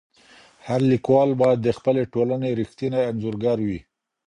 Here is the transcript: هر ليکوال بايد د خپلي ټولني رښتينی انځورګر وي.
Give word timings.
هر 0.67 0.79
ليکوال 0.91 1.29
بايد 1.39 1.59
د 1.63 1.69
خپلي 1.77 2.03
ټولني 2.13 2.49
رښتينی 2.59 3.01
انځورګر 3.09 3.57
وي. 3.67 3.79